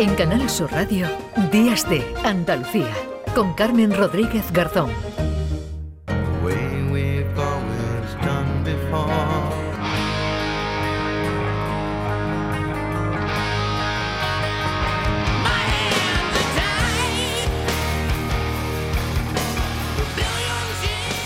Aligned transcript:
En 0.00 0.14
Canal 0.14 0.48
Sur 0.48 0.72
Radio, 0.72 1.06
Días 1.52 1.86
de 1.90 2.02
Andalucía, 2.24 2.90
con 3.34 3.52
Carmen 3.52 3.94
Rodríguez 3.94 4.50
Garzón. 4.50 4.90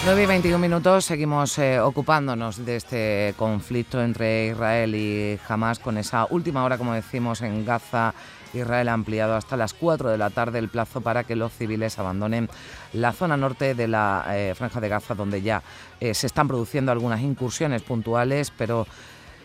9 0.04 0.22
y 0.22 0.26
21 0.26 0.58
minutos 0.58 1.04
seguimos 1.04 1.56
eh, 1.58 1.78
ocupándonos 1.78 2.66
de 2.66 2.76
este 2.76 3.34
conflicto 3.38 4.02
entre 4.02 4.48
Israel 4.48 4.96
y 4.96 5.38
Hamas 5.48 5.78
con 5.78 5.96
esa 5.96 6.26
última 6.28 6.64
hora, 6.64 6.76
como 6.76 6.92
decimos, 6.92 7.40
en 7.40 7.64
Gaza. 7.64 8.12
Israel 8.54 8.88
ha 8.88 8.92
ampliado 8.92 9.34
hasta 9.34 9.56
las 9.56 9.74
4 9.74 10.10
de 10.10 10.18
la 10.18 10.30
tarde 10.30 10.58
el 10.58 10.68
plazo 10.68 11.00
para 11.00 11.24
que 11.24 11.36
los 11.36 11.52
civiles 11.52 11.98
abandonen 11.98 12.48
la 12.92 13.12
zona 13.12 13.36
norte 13.36 13.74
de 13.74 13.88
la 13.88 14.24
eh, 14.30 14.54
franja 14.54 14.80
de 14.80 14.88
Gaza, 14.88 15.14
donde 15.14 15.42
ya 15.42 15.62
eh, 16.00 16.14
se 16.14 16.26
están 16.26 16.48
produciendo 16.48 16.92
algunas 16.92 17.20
incursiones 17.20 17.82
puntuales, 17.82 18.52
pero 18.56 18.86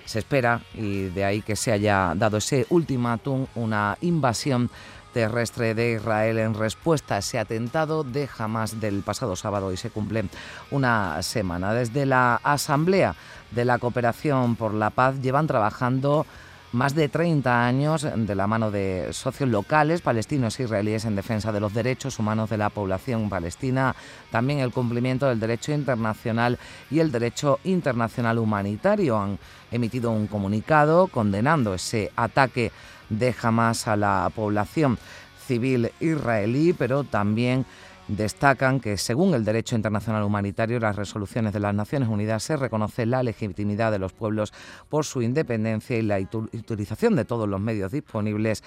se 0.05 0.19
espera, 0.19 0.61
y 0.73 1.09
de 1.09 1.23
ahí 1.23 1.41
que 1.41 1.55
se 1.55 1.71
haya 1.71 2.13
dado 2.15 2.37
ese 2.37 2.65
ultimátum, 2.69 3.45
una 3.55 3.97
invasión 4.01 4.71
terrestre 5.13 5.73
de 5.73 5.93
Israel 5.93 6.37
en 6.37 6.53
respuesta 6.53 7.15
a 7.15 7.17
ese 7.19 7.39
atentado 7.39 8.03
de 8.03 8.29
Hamas 8.37 8.79
del 8.79 9.01
pasado 9.01 9.35
sábado 9.35 9.73
y 9.73 9.77
se 9.77 9.89
cumple 9.89 10.25
una 10.71 11.21
semana. 11.21 11.73
Desde 11.73 12.05
la 12.05 12.39
Asamblea 12.43 13.15
de 13.51 13.65
la 13.65 13.79
Cooperación 13.79 14.55
por 14.55 14.73
la 14.73 14.91
Paz 14.91 15.19
llevan 15.21 15.47
trabajando 15.47 16.25
más 16.71 16.93
de 16.93 17.09
30 17.09 17.65
años 17.65 18.05
de 18.15 18.35
la 18.35 18.45
mano 18.45 18.69
de 18.69 19.11
socios 19.11 19.49
locales, 19.49 20.01
palestinos 20.01 20.59
e 20.59 20.63
israelíes, 20.63 21.05
en 21.05 21.15
defensa 21.15 21.51
de 21.51 21.59
los 21.59 21.73
derechos 21.73 22.19
humanos 22.19 22.49
de 22.49 22.57
la 22.57 22.69
población 22.69 23.29
palestina, 23.29 23.95
también 24.31 24.59
el 24.59 24.71
cumplimiento 24.71 25.27
del 25.27 25.39
derecho 25.39 25.71
internacional 25.71 26.59
y 26.91 26.99
el 26.99 27.11
derecho 27.11 27.59
internacional 27.63 28.37
humanitario. 28.37 29.17
Han 29.17 29.39
emitido 29.71 30.11
un 30.11 30.27
comunicado 30.27 31.07
condenando 31.07 31.73
ese 31.73 32.11
ataque 32.15 32.71
de 33.09 33.35
Hamas 33.41 33.87
a 33.87 33.95
la 33.95 34.31
población 34.35 34.99
civil 35.47 35.91
israelí, 35.99 36.73
pero 36.73 37.03
también 37.03 37.65
destacan 38.09 38.79
que 38.79 38.97
según 38.97 39.33
el 39.35 39.45
derecho 39.45 39.75
internacional 39.75 40.23
humanitario 40.23 40.79
las 40.79 40.95
resoluciones 40.95 41.53
de 41.53 41.59
las 41.59 41.75
Naciones 41.75 42.09
Unidas 42.09 42.43
se 42.43 42.57
reconoce 42.57 43.05
la 43.05 43.23
legitimidad 43.23 43.91
de 43.91 43.99
los 43.99 44.13
pueblos 44.13 44.51
por 44.89 45.05
su 45.05 45.21
independencia 45.21 45.97
y 45.97 46.01
la 46.01 46.19
utilización 46.19 47.15
de 47.15 47.25
todos 47.25 47.47
los 47.47 47.61
medios 47.61 47.91
disponibles 47.91 48.63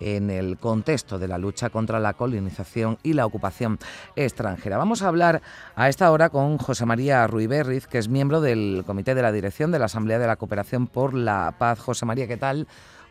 en 0.00 0.30
el 0.30 0.58
contexto 0.58 1.18
de 1.18 1.28
la 1.28 1.38
lucha 1.38 1.70
contra 1.70 2.00
la 2.00 2.14
colonización 2.14 2.98
y 3.02 3.12
la 3.12 3.26
ocupación 3.26 3.78
extranjera. 4.14 4.78
Vamos 4.78 5.02
a 5.02 5.08
hablar 5.08 5.42
a 5.74 5.88
esta 5.88 6.10
hora 6.10 6.28
con 6.30 6.58
José 6.58 6.86
María 6.86 7.26
Ruiberriz, 7.26 7.86
que 7.86 7.98
es 7.98 8.08
miembro 8.08 8.40
del 8.40 8.84
Comité 8.86 9.14
de 9.14 9.22
la 9.22 9.32
Dirección 9.32 9.72
de 9.72 9.78
la 9.78 9.86
Asamblea 9.86 10.18
de 10.18 10.26
la 10.26 10.36
Cooperación 10.36 10.86
por 10.86 11.14
la 11.14 11.54
Paz. 11.58 11.78
José 11.78 12.06
María, 12.06 12.26
¿qué 12.26 12.36
tal? 12.36 12.66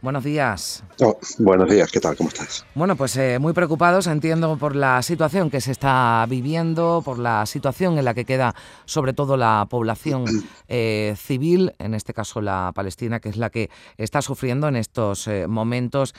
Buenos 0.06 0.23
días. 0.23 0.84
Oh, 1.02 1.17
buenos 1.39 1.67
días, 1.67 1.92
¿qué 1.92 2.00
tal? 2.00 2.16
¿Cómo 2.16 2.30
estás? 2.30 2.64
Bueno, 2.75 2.95
pues 2.95 3.17
eh, 3.17 3.39
muy 3.39 3.53
preocupados, 3.53 4.06
entiendo, 4.06 4.56
por 4.56 4.75
la 4.75 5.02
situación 5.02 5.50
que 5.50 5.61
se 5.61 5.72
está 5.72 6.23
viviendo, 6.30 7.02
por 7.03 7.17
la 7.17 7.48
situación 7.48 7.98
en 7.98 8.06
la 8.06 8.14
que 8.14 8.23
queda 8.23 8.53
sobre 8.86 9.14
todo 9.14 9.36
la 9.36 9.66
población 9.67 10.26
eh, 10.67 11.16
civil, 11.17 11.73
en 11.80 11.95
este 11.95 12.14
caso 12.14 12.39
la 12.39 12.72
palestina, 12.76 13.20
que 13.20 13.30
es 13.30 13.38
la 13.38 13.50
que 13.50 13.72
está 13.98 14.22
sufriendo 14.22 14.67
en 14.67 14.76
estos 14.76 15.28
eh, 15.28 15.48
momentos 15.48 16.14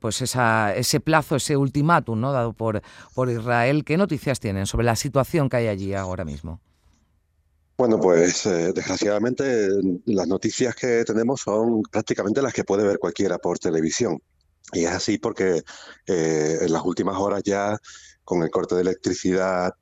pues 0.00 0.22
esa, 0.22 0.74
ese 0.74 0.98
plazo, 0.98 1.36
ese 1.36 1.56
ultimátum 1.56 2.18
¿no? 2.18 2.32
dado 2.32 2.54
por, 2.54 2.80
por 3.14 3.28
Israel. 3.28 3.84
¿Qué 3.84 3.98
noticias 3.98 4.40
tienen 4.40 4.64
sobre 4.64 4.86
la 4.86 4.96
situación 4.96 5.50
que 5.50 5.58
hay 5.58 5.66
allí 5.68 5.92
ahora 5.92 6.24
mismo? 6.24 6.60
Bueno, 7.78 8.00
pues 8.00 8.46
eh, 8.46 8.72
desgraciadamente 8.72 9.68
las 10.06 10.26
noticias 10.26 10.74
que 10.74 11.04
tenemos 11.04 11.42
son 11.42 11.82
prácticamente 11.82 12.40
las 12.40 12.54
que 12.54 12.64
puede 12.64 12.86
ver 12.86 12.98
cualquiera 12.98 13.38
por 13.38 13.58
televisión. 13.58 14.22
Y 14.72 14.84
es 14.84 14.90
así 14.90 15.18
porque 15.18 15.62
eh, 16.06 16.58
en 16.62 16.72
las 16.72 16.82
últimas 16.84 17.16
horas 17.18 17.42
ya, 17.44 17.78
con 18.24 18.42
el 18.42 18.50
corte 18.50 18.74
de 18.76 18.80
electricidad 18.80 19.74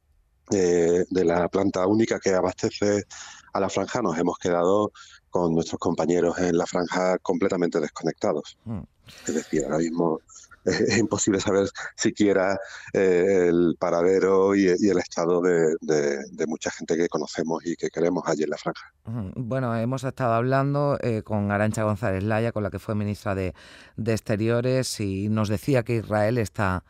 eh, 0.50 1.05
de 1.09 1.25
la 1.25 1.49
planta 1.49 1.87
única 1.87 2.19
que 2.19 2.34
abastece 2.34 3.05
a 3.53 3.60
la 3.60 3.71
franja, 3.71 4.03
nos 4.03 4.19
hemos 4.19 4.38
quedado 4.38 4.93
con 5.31 5.55
nuestros 5.55 5.78
compañeros 5.78 6.37
en 6.38 6.59
la 6.59 6.66
franja 6.66 7.19
completamente 7.19 7.81
desconectados. 7.81 8.59
Mm. 8.65 8.81
Es 9.26 9.34
decir, 9.34 9.65
ahora 9.65 9.78
mismo 9.78 10.21
es, 10.88 10.98
imposible 10.98 11.41
saber 11.41 11.69
siquiera 11.97 12.58
eh, 12.92 13.48
el 13.48 13.76
paradero 13.78 14.54
y, 14.54 14.66
el 14.66 14.98
estado 14.98 15.41
de, 15.41 16.47
mucha 16.47 16.70
gente 16.70 16.97
que 16.97 17.08
conocemos 17.08 17.64
y 17.64 17.76
que 17.76 17.88
queremos 17.88 18.25
allí 18.26 18.44
en 18.44 18.50
la 18.50 18.56
franja. 18.56 18.92
Bueno, 19.36 19.75
hemos 19.76 20.04
estado 20.04 20.34
hablando 20.34 20.98
eh, 21.00 21.22
con 21.22 21.50
Arancha 21.50 21.84
González 21.84 22.22
Laya, 22.22 22.52
con 22.52 22.62
la 22.62 22.70
que 22.70 22.78
fue 22.78 22.94
ministra 22.94 23.34
de, 23.34 23.54
Exteriores, 23.97 25.00
y 25.00 25.28
nos 25.28 25.48
decía 25.48 25.82
que 25.82 25.97
Israel 25.97 26.38
está 26.38 26.84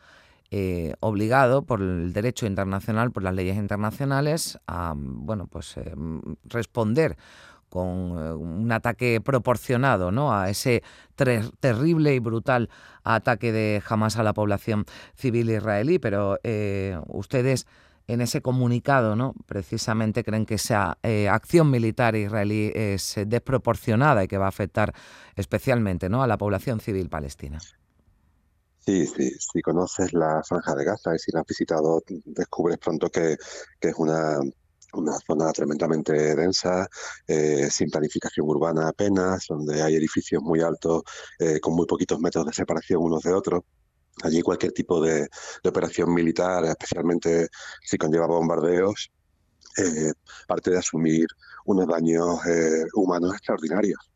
eh, 0.51 0.95
obligado 1.01 1.63
por 1.63 1.81
el 1.81 2.13
derecho 2.13 2.47
internacional, 2.47 3.11
por 3.11 3.23
las 3.23 3.35
leyes 3.35 3.57
internacionales, 3.57 4.59
a 4.67 4.95
bueno, 4.97 5.47
pues 5.47 5.75
responder 6.45 7.17
con 7.75 8.13
un 8.13 8.71
ataque 8.71 9.21
proporcionado 9.21 10.13
¿no? 10.13 10.33
a 10.33 10.49
ese 10.49 10.85
terrible 11.15 12.15
y 12.15 12.19
brutal 12.19 12.71
ataque 13.03 13.53
de 13.53 13.83
Hamas 13.89 14.17
a 14.17 14.23
la 14.23 14.33
población 14.33 14.85
civil 15.15 15.51
israelí. 15.51 15.99
Pero 15.99 16.39
eh, 16.43 16.99
ustedes 17.09 17.67
en 18.07 18.21
ese 18.21 18.43
comunicado, 18.43 19.17
¿no? 19.17 19.35
Precisamente 19.47 20.25
creen 20.25 20.45
que 20.45 20.57
esa 20.57 20.99
eh, 21.03 21.29
acción 21.29 21.71
militar 21.71 22.15
israelí 22.17 22.71
es 22.75 23.17
desproporcionada 23.27 24.25
y 24.25 24.29
que 24.29 24.39
va 24.39 24.47
a 24.47 24.51
afectar 24.51 24.93
especialmente, 25.37 26.09
¿no? 26.09 26.23
A 26.23 26.27
la 26.27 26.37
población 26.37 26.81
civil 26.81 27.09
palestina. 27.09 27.61
Sí, 28.81 29.07
sí, 29.07 29.31
si 29.39 29.63
conoces 29.63 30.13
la 30.13 30.43
franja 30.47 30.75
de 30.75 30.85
Gaza 30.85 31.15
y 31.15 31.19
si 31.19 31.33
la 31.33 31.41
has 31.41 31.47
visitado, 31.47 32.03
descubres 32.27 32.77
pronto 32.77 33.09
que, 33.09 33.39
que 33.81 33.89
es 33.89 33.95
una 33.97 34.39
una 34.97 35.19
zona 35.19 35.53
tremendamente 35.53 36.13
densa, 36.35 36.89
eh, 37.27 37.69
sin 37.71 37.91
planificación 37.91 38.49
urbana 38.49 38.89
apenas, 38.89 39.47
donde 39.49 39.83
hay 39.83 39.97
edificios 39.97 40.43
muy 40.43 40.61
altos 40.61 41.03
eh, 41.39 41.61
con 41.61 41.75
muy 41.75 41.87
poquitos 41.87 42.21
metros 42.21 42.47
de 42.47 42.53
separación 42.53 43.03
unos 43.03 43.23
de 43.23 43.33
otros. 43.33 43.63
Allí 44.23 44.43
cualquier 44.43 44.73
tipo 44.73 45.01
de, 45.01 45.29
operación 45.65 46.15
militar, 46.15 46.65
especialmente 46.65 47.49
si 47.83 47.99
conlleva 47.99 48.27
bombardeos, 48.27 49.11
eh, 49.77 50.13
parte 50.47 50.71
de 50.71 50.79
asumir 50.79 51.27
unos 51.65 51.87
daños 51.89 52.39
humanos 52.95 53.35
extraordinarios. 53.35 54.14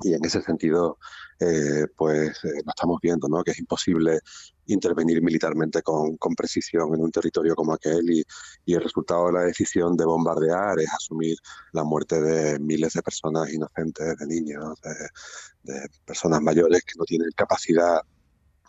Y 0.00 0.14
en 0.14 0.24
ese 0.24 0.42
sentido, 0.42 0.98
eh, 1.38 1.86
pues 1.96 2.44
eh, 2.44 2.62
lo 2.64 2.70
estamos 2.70 2.98
viendo, 3.02 3.28
¿no? 3.28 3.42
que 3.42 3.50
es 3.52 3.58
imposible 3.58 4.20
intervenir 4.66 5.22
militarmente 5.22 5.82
con, 5.82 6.16
precisión 6.36 6.94
en 6.94 7.00
un 7.00 7.10
territorio 7.10 7.54
como 7.54 7.74
aquel 7.74 8.10
y, 8.10 8.24
y, 8.64 8.74
el 8.74 8.82
resultado 8.82 9.26
de 9.26 9.32
la 9.32 9.40
decisión 9.42 9.96
de 9.96 10.04
bombardear 10.04 10.78
es 10.80 10.92
asumir 10.92 11.36
la 11.72 11.84
muerte 11.84 12.20
de 12.20 12.58
miles 12.58 12.94
de 12.94 13.02
personas 13.02 13.52
inocentes, 13.52 14.16
de 14.16 14.26
niños, 14.26 14.80
de, 14.82 15.72
de 15.74 15.88
personas 16.04 16.40
mayores 16.40 16.82
que 16.84 16.94
no 16.96 17.04
tienen 17.04 17.30
capacidad, 17.36 18.00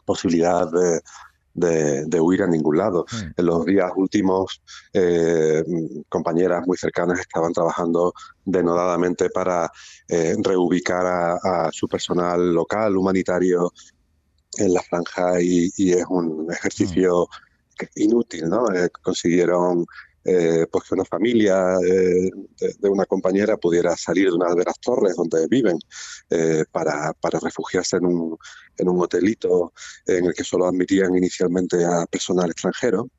posibilidad 0.06 0.70
de, 0.72 1.02
de, 1.54 2.20
huir 2.20 2.44
a 2.44 2.48
ningún 2.48 2.78
lado. 2.78 3.06
En 3.38 3.46
los 3.46 3.66
días 3.66 3.92
últimos, 3.96 4.62
eh, 4.94 5.64
compañeras 6.10 6.66
muy 6.66 6.78
cercanas 6.78 7.20
estaban 7.20 7.54
trabajando 7.54 8.14
denodadamente 8.44 9.30
para 9.30 9.72
eh, 10.08 10.36
reubicar 10.40 11.06
a, 11.06 11.70
su 11.72 11.88
personal 11.88 12.54
local, 12.54 12.98
humanitario, 12.98 13.72
en 14.58 14.74
la 14.74 14.82
franja 14.84 15.42
y, 15.42 15.72
es 15.78 16.06
un 16.10 16.48
ejercicio 16.52 17.28
mm. 17.28 17.86
inútil, 17.96 18.50
¿no? 18.50 18.72
Eh, 18.72 18.90
consiguieron 19.02 19.86
eh, 20.26 20.68
pues 20.72 20.86
que 20.86 20.96
una 20.96 21.04
familia 21.04 21.76
eh, 21.86 22.30
de, 22.80 22.90
una 22.90 23.06
compañera 23.06 23.58
pudiera 23.58 23.96
salir 23.98 24.30
de 24.30 24.36
una 24.36 24.56
de 24.56 24.64
las 24.64 24.80
torres 24.80 25.16
donde 25.16 25.48
viven 25.48 25.78
eh, 26.30 26.64
para, 26.72 27.14
para, 27.14 27.40
refugiarse 27.40 27.98
en 27.98 28.06
un, 28.06 28.38
en 28.78 28.90
un 28.90 29.02
hotelito 29.02 29.74
en 30.06 30.26
el 30.26 30.34
que 30.34 30.46
solo 30.46 30.66
admitían 30.66 31.16
inicialmente 31.18 31.84
a 31.84 32.06
personal 32.06 32.50
extranjero. 32.50 33.10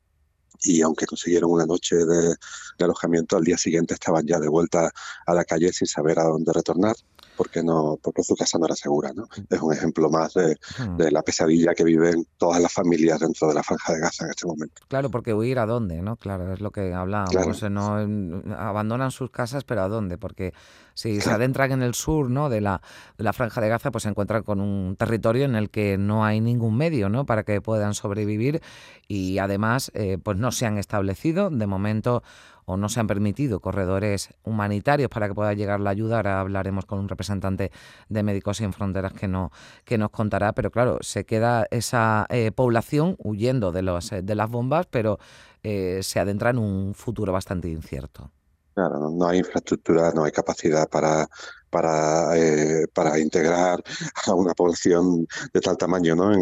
Y 0.63 0.81
aunque 0.81 1.05
consiguieron 1.05 1.51
una 1.51 1.67
noche 1.67 1.97
de, 1.97 2.35
alojamiento, 2.79 3.37
al 3.37 3.45
día 3.45 3.59
siguiente 3.59 3.95
estaban 3.95 4.27
ya 4.27 4.39
de 4.41 4.49
vuelta 4.49 4.91
a 5.27 5.35
la 5.35 5.45
calle 5.45 5.73
sin 5.73 5.87
saber 5.87 6.19
a 6.19 6.25
dónde 6.25 6.53
retornar. 6.55 6.97
Porque 7.37 7.63
no 7.63 7.99
porque 8.03 8.23
su 8.23 8.35
casa 8.35 8.59
no 8.59 8.67
era 8.67 8.77
segura. 8.77 9.13
¿no? 9.15 9.29
Es 9.51 9.61
un 9.61 9.73
ejemplo 9.73 10.11
más 10.11 10.35
de, 10.35 10.57
la 11.11 11.23
pesadilla 11.23 11.75
que 11.75 11.85
viven 11.85 12.27
todas 12.39 12.61
las 12.61 12.73
familias 12.73 13.21
dentro 13.21 13.49
de 13.49 13.55
la 13.55 13.63
franja 13.63 13.93
de 13.93 14.01
Gaza 14.01 14.25
en 14.25 14.31
este 14.31 14.47
momento. 14.47 14.83
Claro, 14.89 15.11
porque 15.11 15.35
huir 15.35 15.59
a 15.59 15.67
dónde, 15.67 16.03
¿no? 16.03 16.17
Claro, 16.17 16.53
es 16.53 16.61
lo 16.61 16.71
que 16.71 16.93
hablábamos. 16.93 17.63
No, 17.71 17.97
abandonan 18.57 19.11
sus 19.11 19.31
casas, 19.31 19.65
pero 19.65 19.83
¿a 19.83 19.89
dónde? 19.89 20.19
Porque 20.19 20.53
si 20.95 21.21
se 21.21 21.31
adentran 21.31 21.73
en 21.73 21.83
el 21.83 21.95
sur 21.95 22.31
¿no? 22.31 22.49
de, 22.49 22.61
la, 22.61 22.81
de 23.19 23.25
la 23.25 23.33
franja 23.33 23.61
de 23.61 23.69
Gaza, 23.69 23.91
pues 23.91 24.03
se 24.05 24.09
encuentran 24.09 24.43
con 24.43 24.61
un 24.61 24.97
territorio 24.97 25.45
en 25.45 25.57
el 25.57 25.71
que 25.71 25.99
no 25.99 26.25
hay 26.25 26.41
ningún 26.41 26.77
medio 26.77 27.09
¿no? 27.09 27.27
para 27.27 27.43
que 27.43 27.61
puedan 27.61 27.95
sobrevivir 27.95 28.63
y 29.09 29.39
además 29.39 29.91
eh, 29.95 30.19
pues 30.23 30.39
no 30.39 30.53
se 30.53 30.67
han 30.67 30.79
establecido 30.79 31.51
de 31.51 31.67
momento 31.67 32.23
o 32.65 32.77
no 32.77 32.89
se 32.89 33.01
han 33.01 33.07
permitido 33.07 33.61
corredores 33.61 34.31
humanitarios 34.43 35.11
para 35.11 35.29
que 35.29 35.35
pueda 35.35 35.53
llegar 35.55 35.81
la 35.81 35.91
ayuda. 35.91 36.17
Ahora 36.17 36.41
hablaremos 36.41 36.87
con 36.87 36.99
un 36.99 37.09
representante 37.09 37.71
de 38.09 38.23
Médicos 38.23 38.59
Sin 38.59 38.73
Fronteras 38.73 39.13
que, 39.13 39.29
no, 39.29 39.51
que 39.85 39.99
nos 39.99 40.11
contará, 40.11 40.53
pero 40.53 40.71
claro, 40.71 40.99
se 41.01 41.25
queda 41.25 41.67
esa 41.71 42.27
eh, 42.29 42.53
población 42.53 43.17
huyendo 43.19 43.73
de, 43.73 43.83
los, 43.83 44.13
eh, 44.13 44.23
de 44.23 44.35
las 44.35 44.51
bombas, 44.51 44.87
pero 44.87 45.19
se 45.63 46.21
adentra 46.21 46.51
en 46.51 46.59
un 46.59 46.95
futuro 46.95 47.33
bastante 47.33 47.71
incierto. 47.71 48.31
Claro, 48.75 49.09
no 49.09 49.29
hay 49.29 49.39
infraestructura, 49.39 50.11
no 50.13 50.25
hay 50.25 50.33
capacidad 50.33 50.89
para, 50.91 51.29
para, 51.75 52.39
eh, 52.39 52.87
para 52.95 53.19
integrar 53.19 53.83
a 54.27 54.33
una 54.33 54.55
población 54.55 55.27
de 55.53 55.61
tal 55.61 55.77
tamaño 55.77 56.15
¿no? 56.15 56.33
En, 56.33 56.41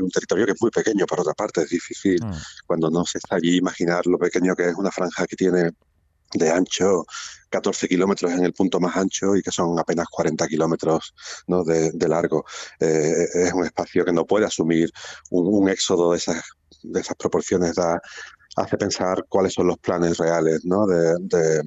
un 0.00 0.10
territorio 0.10 0.46
que 0.46 0.52
es 0.52 0.62
muy 0.62 0.70
pequeño, 0.70 1.04
por 1.04 1.20
otra 1.20 1.34
parte, 1.34 1.60
es 1.60 1.68
difícil 1.68 2.18
mm. 2.24 2.32
cuando 2.66 2.88
no 2.88 3.04
se 3.04 3.18
está 3.18 3.36
allí 3.36 3.58
imaginar 3.58 4.06
lo 4.06 4.16
pequeño 4.16 4.56
que 4.56 4.70
es 4.70 4.74
una 4.74 4.90
franja 4.90 5.26
que 5.26 5.36
tiene 5.36 5.72
de 6.32 6.50
ancho 6.50 7.04
14 7.50 7.86
kilómetros 7.86 8.32
en 8.32 8.46
el 8.46 8.54
punto 8.54 8.80
más 8.80 8.96
ancho 8.96 9.36
y 9.36 9.42
que 9.42 9.50
son 9.50 9.78
apenas 9.78 10.06
40 10.10 10.48
kilómetros 10.48 11.14
¿no? 11.48 11.62
de, 11.62 12.08
largo. 12.08 12.46
Eh, 12.80 13.26
es 13.34 13.52
un 13.52 13.66
espacio 13.66 14.06
que 14.06 14.12
no 14.12 14.24
puede 14.24 14.46
asumir 14.46 14.90
un, 15.30 15.68
éxodo 15.68 16.12
de 16.12 16.16
esas, 16.16 16.42
de 16.82 17.00
esas 17.00 17.16
proporciones. 17.16 17.74
Da, 17.74 18.00
hace 18.56 18.78
pensar 18.78 19.26
cuáles 19.28 19.52
son 19.52 19.66
los 19.66 19.78
planes 19.78 20.16
reales 20.16 20.64
¿no? 20.64 20.86
de, 20.86 21.14
de, 21.20 21.62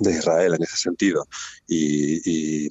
Israel 0.00 0.54
en 0.54 0.62
ese 0.62 0.76
sentido. 0.76 1.26
Y, 1.66 2.68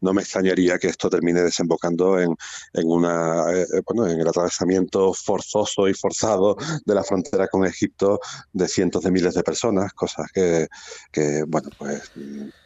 no 0.00 0.12
me 0.12 0.22
extrañaría 0.22 0.78
que 0.78 0.88
esto 0.88 1.10
termine 1.10 1.42
desembocando 1.42 2.18
en, 2.18 2.36
en, 2.72 2.88
una, 2.88 3.52
eh, 3.52 3.62
eh, 3.62 3.82
bueno, 3.86 4.06
en 4.06 4.20
el 4.20 4.28
atravesamiento 4.28 5.12
forzoso 5.12 5.88
y 5.88 5.94
forzado 5.94 6.56
de 6.84 6.94
la 6.94 7.04
frontera 7.04 7.48
con 7.48 7.64
Egipto 7.64 8.20
de 8.52 8.68
cientos 8.68 9.02
de 9.02 9.10
miles 9.10 9.34
de 9.34 9.42
personas, 9.42 9.92
cosas 9.92 10.30
que, 10.32 10.68
que 11.12 11.44
bueno, 11.46 11.70
pues 11.78 12.10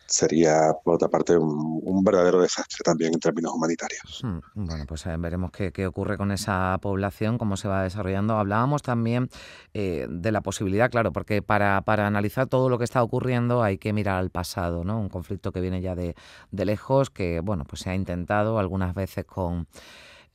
sería, 0.06 0.72
por 0.84 0.96
otra 0.96 1.08
parte, 1.08 1.36
un, 1.36 2.04
verdadero 2.04 2.42
desastre 2.42 2.82
también 2.84 3.14
en 3.14 3.20
términos 3.20 3.52
humanitarios. 3.54 4.20
Hmm, 4.22 4.38
bueno, 4.54 4.84
pues 4.86 5.06
eh, 5.06 5.16
veremos 5.16 5.50
qué, 5.50 5.86
ocurre 5.86 6.18
con 6.18 6.30
esa 6.32 6.78
población, 6.82 7.38
cómo 7.38 7.56
se 7.56 7.66
va 7.66 7.82
desarrollando. 7.82 8.36
Hablábamos 8.36 8.82
también 8.82 9.30
de 9.72 10.32
la 10.32 10.40
posibilidad, 10.40 10.90
claro, 10.90 11.12
porque 11.12 11.42
para, 11.42 11.80
para, 11.82 12.06
analizar 12.06 12.46
todo 12.46 12.68
lo 12.68 12.78
que 12.78 12.84
está 12.84 13.02
ocurriendo 13.02 13.62
hay 13.62 13.78
que 13.78 13.92
mirar 13.92 14.16
al 14.16 14.30
pasado, 14.30 14.84
¿no? 14.84 15.00
Un 15.00 15.08
conflicto 15.08 15.50
que 15.50 15.60
viene 15.60 15.80
ya 15.80 15.94
de, 15.94 16.14
de 16.54 16.64
lejos, 16.64 17.10
que, 17.10 17.40
bueno, 17.40 17.64
pues 17.64 17.82
se 17.82 17.90
ha 17.90 17.94
intentado 17.94 18.58
algunas 18.58 18.94
veces 18.94 19.24
con... 19.24 19.66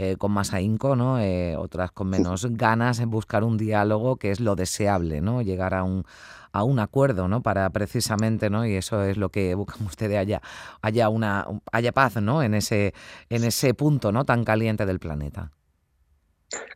Eh, 0.01 0.15
con 0.15 0.31
más 0.31 0.53
ahínco, 0.53 0.95
¿no? 0.95 1.17
otras 1.57 1.91
con 1.91 2.07
menos 2.07 2.45
ganas 2.51 3.01
en 3.01 3.09
buscar 3.09 3.43
un 3.43 3.57
diálogo 3.57 4.15
que 4.15 4.31
es 4.31 4.39
lo 4.39 4.55
deseable, 4.55 5.19
¿no? 5.19 5.41
Llegar 5.41 5.73
a 5.73 5.83
un, 5.83 6.05
a 6.51 6.63
un 6.63 6.79
acuerdo, 6.79 7.27
¿no? 7.27 7.41
Para 7.41 7.69
precisamente, 7.69 8.49
¿no? 8.49 8.65
Y 8.65 8.75
eso 8.75 9.03
es 9.03 9.17
lo 9.17 9.29
que 9.29 9.55
buscan 9.55 9.85
ustedes 9.87 10.17
haya, 10.17 10.41
haya 10.81 11.09
una 11.09 11.45
haya 11.71 11.91
paz, 11.91 12.21
¿no? 12.21 12.43
En 12.43 12.53
ese 12.53 12.93
en 13.29 13.43
ese 13.43 13.73
punto, 13.73 14.11
¿no? 14.11 14.25
Tan 14.25 14.43
caliente 14.43 14.85
del 14.85 14.99
planeta. 14.99 15.51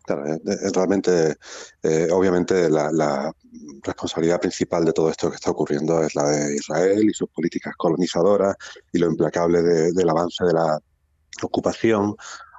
Claro, 0.05 0.23
realmente, 0.73 1.35
eh, 1.81 2.07
obviamente, 2.11 2.69
la, 2.69 3.31
responsabilidad 3.85 4.39
principal 4.39 4.85
de 4.85 4.93
todo 4.93 5.09
esto 5.09 5.29
que 5.29 5.35
está 5.35 5.51
ocurriendo 5.51 6.01
es 6.03 6.15
la 6.15 6.29
de 6.29 6.55
Israel 6.55 7.09
y 7.09 7.13
sus 7.13 7.29
políticas 7.29 7.73
colonizadoras 7.75 8.55
y 8.93 8.97
lo 8.97 9.07
implacable 9.07 9.61
del 9.61 10.09
avance 10.09 10.45
de 10.45 10.53
la 10.53 10.79
ocupación 11.41 12.15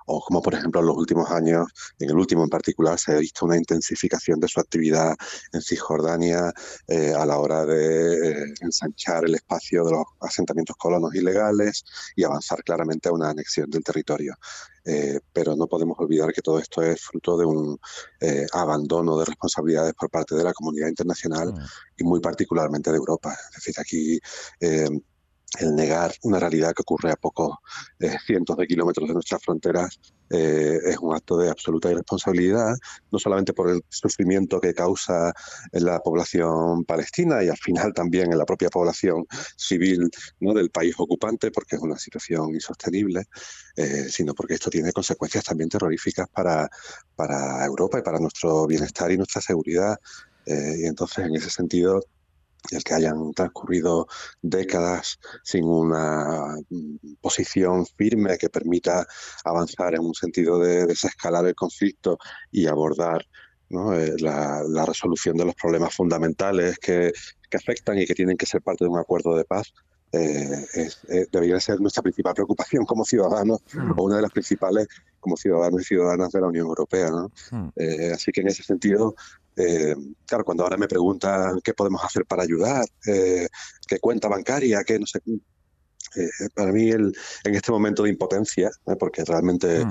o 0.06 0.20
como 0.20 0.42
por 0.42 0.54
ejemplo 0.54 0.80
en 0.80 0.86
los 0.86 0.96
últimos 0.96 1.30
años, 1.30 1.66
en 1.98 2.10
el 2.10 2.16
último 2.16 2.44
en 2.44 2.50
particular, 2.50 2.98
se 2.98 3.12
ha 3.12 3.18
visto 3.18 3.46
una 3.46 3.56
intensificación 3.56 4.40
de 4.40 4.48
su 4.48 4.60
actividad 4.60 5.14
en 5.52 5.62
Cisjordania 5.62 6.52
eh, 6.88 7.14
a 7.16 7.24
la 7.24 7.38
hora 7.38 7.64
de 7.64 8.30
eh, 8.30 8.54
ensanchar 8.60 9.24
el 9.24 9.34
espacio 9.34 9.84
de 9.84 9.92
los 9.92 10.04
asentamientos 10.20 10.76
colonos 10.76 11.14
ilegales 11.14 11.84
y 12.16 12.24
avanzar 12.24 12.62
claramente 12.62 13.08
a 13.08 13.12
una 13.12 13.30
anexión 13.30 13.70
del 13.70 13.82
territorio. 13.82 14.34
Eh, 14.84 15.20
pero 15.32 15.56
no 15.56 15.66
podemos 15.66 15.98
olvidar 15.98 16.32
que 16.32 16.42
todo 16.42 16.58
esto 16.58 16.82
es 16.82 17.00
fruto 17.00 17.38
de 17.38 17.46
un 17.46 17.78
abandono 18.52 19.18
de 19.18 19.24
responsabilidades 19.24 19.94
por 19.94 20.10
parte 20.10 20.34
de 20.34 20.44
la 20.44 20.52
comunidad 20.52 20.88
internacional 20.88 21.52
mm. 21.52 21.58
y 21.98 22.04
muy 22.04 22.20
particularmente 22.20 22.90
de 22.90 22.96
Europa. 22.96 23.32
Es 23.32 23.56
decir, 23.56 23.74
aquí 23.78 24.20
el 25.60 25.74
negar 25.74 26.14
una 26.22 26.38
realidad 26.38 26.72
que 26.74 26.82
ocurre 26.82 27.10
a 27.10 27.16
pocos 27.16 27.56
eh, 28.00 28.16
cientos 28.26 28.56
de 28.56 28.66
kilómetros 28.66 29.08
de 29.08 29.14
nuestras 29.14 29.42
fronteras 29.42 29.98
eh, 30.30 30.78
es 30.84 30.98
un 30.98 31.14
acto 31.14 31.36
de 31.36 31.50
absoluta 31.50 31.90
irresponsabilidad, 31.90 32.74
no 33.12 33.18
solamente 33.18 33.52
por 33.52 33.70
el 33.70 33.82
sufrimiento 33.88 34.60
que 34.60 34.74
causa 34.74 35.32
en 35.72 35.84
la 35.84 36.00
población 36.00 36.84
palestina 36.84 37.44
y 37.44 37.48
al 37.48 37.58
final 37.58 37.92
también 37.92 38.32
en 38.32 38.38
la 38.38 38.46
propia 38.46 38.70
población 38.70 39.26
civil 39.56 40.10
¿no? 40.40 40.54
del 40.54 40.70
país 40.70 40.94
ocupante, 40.98 41.50
porque 41.50 41.76
es 41.76 41.82
una 41.82 41.98
situación 41.98 42.54
insostenible, 42.54 43.24
eh, 43.76 44.06
sino 44.08 44.34
porque 44.34 44.54
esto 44.54 44.70
tiene 44.70 44.92
consecuencias 44.92 45.44
también 45.44 45.68
terroríficas 45.68 46.28
para, 46.28 46.68
para 47.14 47.64
Europa 47.64 47.98
y 47.98 48.02
para 48.02 48.18
nuestro 48.18 48.66
bienestar 48.66 49.10
y 49.12 49.16
nuestra 49.16 49.40
seguridad. 49.40 49.98
y 50.46 50.84
entonces, 50.86 51.24
en 51.24 51.34
ese 51.36 51.48
sentido, 51.48 52.02
el 52.70 52.82
que 52.82 52.94
hayan 52.94 53.32
transcurrido 53.32 54.06
décadas 54.42 55.18
sin 55.42 55.64
una 55.64 56.56
mm, 56.70 57.14
posición 57.20 57.86
firme 57.86 58.38
que 58.38 58.48
permita 58.48 59.06
avanzar 59.44 59.94
en 59.94 60.00
un 60.00 60.14
sentido 60.14 60.58
de 60.58 60.86
desescalar 60.86 61.46
el 61.46 61.54
conflicto 61.54 62.18
y 62.50 62.66
abordar 62.66 63.24
eh, 63.70 64.14
la, 64.20 64.84
resolución 64.86 65.36
de 65.36 65.46
los 65.46 65.54
problemas 65.54 65.94
fundamentales 65.94 66.78
que, 66.78 67.12
afectan 67.54 67.96
y 67.98 68.04
que 68.04 68.14
tienen 68.14 68.36
que 68.36 68.46
ser 68.46 68.62
parte 68.62 68.84
de 68.84 68.90
un 68.90 68.98
acuerdo 68.98 69.36
de 69.36 69.44
paz, 69.44 69.72
eh, 70.10 70.66
eh, 71.08 71.26
debería 71.30 71.60
ser 71.60 71.80
nuestra 71.80 72.02
principal 72.02 72.34
preocupación 72.34 72.84
como 72.84 73.04
ciudadanos 73.04 73.60
hmm. 73.72 73.92
o 73.96 74.02
una 74.02 74.16
de 74.16 74.22
las 74.22 74.32
principales 74.32 74.88
como 75.20 75.36
ciudadanos 75.36 75.82
y 75.82 75.84
ciudadanas 75.84 76.32
de 76.32 76.40
la 76.40 76.48
Unión 76.48 76.66
Europea. 76.66 77.10
Hmm. 77.52 77.68
así 78.12 78.32
que 78.32 78.40
en 78.40 78.48
ese 78.48 78.64
sentido 78.64 79.14
eh, 79.56 79.94
claro, 80.26 80.44
cuando 80.44 80.64
ahora 80.64 80.76
me 80.76 80.88
preguntan 80.88 81.60
qué 81.62 81.74
podemos 81.74 82.02
hacer 82.04 82.24
para 82.26 82.42
ayudar, 82.42 82.84
eh, 83.06 83.46
qué 83.86 83.98
cuenta 83.98 84.28
bancaria, 84.28 84.82
qué 84.84 84.98
no 84.98 85.06
sé. 85.06 85.20
Eh, 86.16 86.28
para 86.54 86.70
mí, 86.70 86.90
el, 86.90 87.12
en 87.42 87.54
este 87.56 87.72
momento 87.72 88.04
de 88.04 88.10
impotencia, 88.10 88.70
porque 89.00 89.24
realmente 89.24 89.84
mm. 89.84 89.90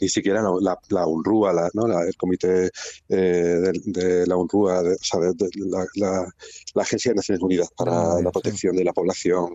ni 0.00 0.08
siquiera 0.08 0.42
la, 0.42 0.76
la, 0.88 1.06
UNRUA, 1.06 1.52
la, 1.52 1.70
¿no? 1.72 1.86
el 2.00 2.16
comité 2.16 2.70
de, 3.08 4.24
la 4.26 4.36
UNRUA, 4.36 4.82
la, 5.94 6.26
Agencia 6.82 7.12
de 7.12 7.16
Naciones 7.16 7.42
Unidas 7.42 7.68
para 7.76 8.20
la 8.20 8.32
Protección 8.32 8.74
de 8.74 8.82
la 8.82 8.92
Población 8.92 9.54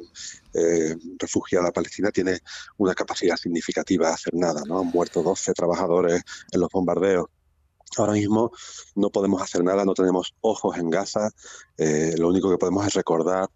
Refugiada 1.20 1.72
Palestina, 1.72 2.10
tiene 2.12 2.40
una 2.78 2.94
capacidad 2.94 3.36
significativa 3.36 4.08
de 4.08 4.14
hacer 4.14 4.34
nada. 4.34 4.62
¿no? 4.66 4.80
Han 4.80 4.88
muerto 4.88 5.24
12 5.24 5.52
trabajadores 5.54 6.22
en 6.54 6.60
los 6.62 6.70
bombardeos 6.72 7.28
Ahora 7.98 8.14
mismo 8.14 8.52
no 8.96 9.10
podemos 9.10 9.42
hacer 9.42 9.64
nada, 9.64 9.86
no 9.86 9.94
tenemos 9.94 10.34
ojos 10.42 10.78
en 10.78 10.90
Gaza, 10.90 11.30
eh, 11.78 12.16
lo 12.18 12.30
único 12.30 12.50
que 12.50 12.58
podemos 12.58 12.86
es 12.88 12.94
recordar 12.94 13.50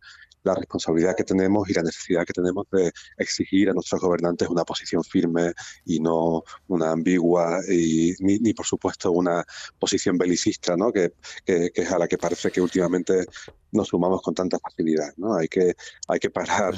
la 0.46 0.54
responsabilidad 0.54 1.16
que 1.16 1.24
tenemos 1.24 1.68
y 1.70 1.74
la 1.74 1.82
necesidad 1.82 2.24
que 2.24 2.34
tenemos 2.34 2.68
de 2.72 2.92
exigir 3.18 3.70
a 3.70 3.74
nuestros 3.74 4.00
gobernantes 4.00 4.48
una 4.48 4.64
posición 4.64 5.04
firme 5.04 5.54
y 5.86 6.00
no 6.00 6.44
una 6.68 6.92
ambigua 6.92 7.60
y 7.68 8.14
ni, 8.20 8.54
por 8.54 8.66
supuesto 8.66 9.12
una 9.12 9.44
posición 9.80 10.18
belicista, 10.18 10.78
¿no? 10.78 10.92
Que, 10.92 11.14
es 11.46 11.92
a 11.92 11.98
la 11.98 12.08
que 12.08 12.18
parece 12.18 12.52
que 12.52 12.62
últimamente 12.62 13.26
nos 13.72 13.88
sumamos 13.88 14.22
con 14.22 14.36
tanta 14.36 14.60
facilidad. 14.60 15.14
¿no? 15.18 15.36
Hay, 15.36 15.48
que, 15.48 15.76
hay 16.08 16.20
que 16.20 16.30
parar 16.30 16.76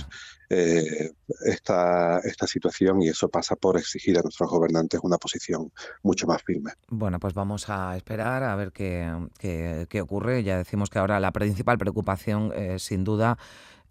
eh, 0.50 1.12
esta, 1.46 2.20
esta 2.20 2.48
situación 2.48 3.02
y 3.02 3.10
eso 3.10 3.28
pasa 3.30 3.56
por 3.56 3.78
exigir 3.78 4.18
a 4.18 4.22
nuestros 4.22 4.50
gobernantes 4.50 5.00
una 5.04 5.18
posición 5.18 5.72
mucho 6.04 6.26
más 6.26 6.42
firme. 6.44 6.72
Bueno, 6.88 7.20
pues 7.20 7.34
vamos 7.34 7.70
a 7.70 7.96
esperar 7.98 8.44
a 8.44 8.56
ver 8.56 8.72
qué, 8.72 9.12
qué, 9.40 10.02
ocurre. 10.02 10.44
Ya 10.44 10.58
decimos 10.58 10.90
que 10.90 11.00
ahora 11.00 11.20
la 11.20 11.32
principal 11.32 11.78
preocupación, 11.78 12.54
eh, 12.56 12.80
sin 12.80 13.04
duda, 13.04 13.38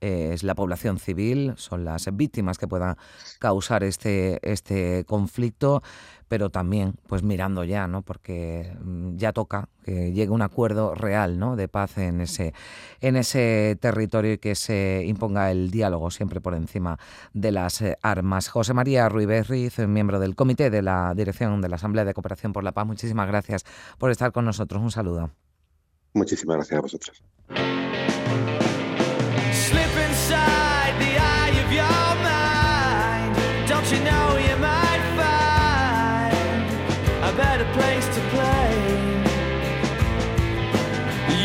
eh, 0.01 0.31
es 0.33 0.43
la 0.43 0.55
población 0.55 0.99
civil, 0.99 1.55
son 1.57 1.85
las 1.85 2.15
víctimas 2.15 2.59
que 2.59 2.69
puedan 2.69 2.97
causar 3.39 3.83
este, 3.83 4.39
este 4.43 5.05
conflicto, 5.05 5.83
pero 6.29 6.51
también 6.51 6.95
pues 7.07 7.23
mirando 7.23 7.65
ya, 7.65 7.87
¿no? 7.87 8.03
porque 8.03 8.77
mm, 8.83 9.17
ya 9.17 9.33
toca 9.33 9.69
que 9.85 10.13
llegue 10.13 10.31
un 10.31 10.43
acuerdo 10.43 10.95
real 10.95 11.39
¿no? 11.39 11.57
de 11.57 11.69
paz 11.69 11.99
en 11.99 12.21
ese, 12.21 12.53
en 13.01 13.17
ese 13.17 13.79
territorio 13.81 14.35
y 14.35 14.39
que 14.39 14.55
se 14.55 15.05
imponga 15.07 15.51
el 15.51 15.71
diálogo 15.71 16.11
siempre 16.11 16.41
por 16.41 16.55
encima 16.55 16.99
de 17.33 17.53
las 17.53 17.81
eh, 17.81 17.97
armas. 18.03 18.49
José 18.49 18.75
María 18.75 19.09
Ruiz 19.09 19.49
Riz, 19.49 19.79
miembro 19.79 20.21
del 20.21 20.35
comité 20.35 20.71
de 20.71 20.83
la 20.83 21.15
dirección 21.15 21.61
de 21.61 21.69
la 21.69 21.77
Asamblea 21.77 22.05
de 22.05 22.15
Cooperación 22.15 22.53
por 22.53 22.65
la 22.65 22.73
Paz, 22.73 22.87
muchísimas 22.87 23.29
gracias 23.29 23.65
por 23.99 24.11
estar 24.11 24.33
con 24.33 24.45
nosotros. 24.45 24.83
Un 24.83 24.91
saludo. 24.91 25.31
Muchísimas 26.13 26.57
gracias 26.57 26.79
a 26.79 26.83
vosotros. 26.83 27.23
you 33.93 33.99
know 34.01 34.37
you 34.37 34.57
might 34.57 35.03
find 35.15 36.35
a 37.23 37.33
better 37.37 37.65
place 37.73 38.05
to 38.17 38.21
play. 38.35 38.73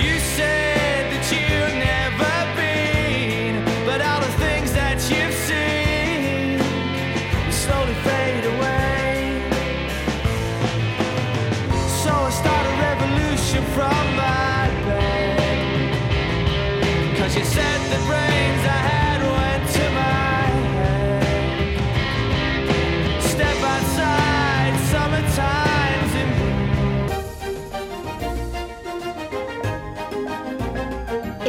You 0.02 0.18
said 0.36 1.12
that 1.12 1.26
you'd 1.32 1.76
never 1.92 2.34
been, 2.58 3.64
but 3.86 4.02
all 4.02 4.22
the 4.22 4.34
things 4.46 4.74
that 4.74 4.98
you've 5.12 5.38
seen 5.50 6.58
slowly 7.52 7.94
away. 8.54 9.44
So 12.02 12.12
I 12.12 12.32
start 12.32 12.66
a 12.66 12.74
revolution 12.88 13.64
from 13.76 14.06
my 14.16 14.68
you 17.38 17.44
said 17.46 17.82
that. 17.92 18.31